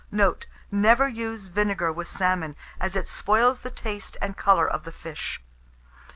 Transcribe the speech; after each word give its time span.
Note. 0.11 0.47
Never 0.71 1.07
use 1.07 1.45
vinegar 1.45 1.93
with 1.93 2.07
salmon, 2.07 2.55
as 2.79 2.95
it 2.95 3.07
spoils 3.07 3.59
the 3.59 3.69
taste 3.69 4.17
and 4.19 4.35
colour 4.35 4.67
of 4.67 4.83
the 4.83 4.91
fish. 4.91 5.39